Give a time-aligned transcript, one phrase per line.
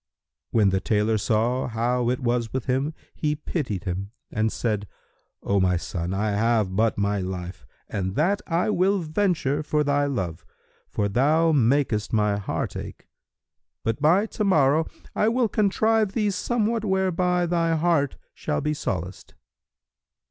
[0.49, 4.87] When the tailor saw how it was with him, he pitied him and said,
[5.43, 10.07] "O my son, I have but my life and that I will venture for thy
[10.07, 10.43] love,
[10.89, 13.07] for thou makest my heart ache.
[13.83, 19.35] But by to morrow I will contrive thee somewhat whereby thy heart shall be solaced."